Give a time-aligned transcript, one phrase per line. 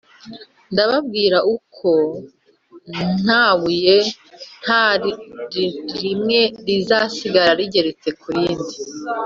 [0.73, 1.93] Ndababwira ukuri ko
[3.25, 3.97] na buye
[4.63, 4.85] nta
[6.01, 8.73] rimwe rizasigara rigeretse kurindi